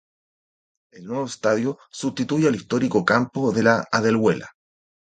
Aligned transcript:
El 0.93 1.05
nuevo 1.05 1.25
estadio 1.27 1.77
sustituye 1.91 2.47
al 2.47 2.55
histórico 2.55 3.05
campo 3.05 3.51
de 3.51 3.61
La 3.61 3.87
Aldehuela. 3.91 4.49